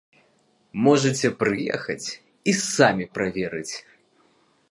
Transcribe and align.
Можаце 0.87 1.27
прыехаць 1.43 2.07
і 2.53 2.57
самі 2.61 3.05
праверыць. 3.17 3.73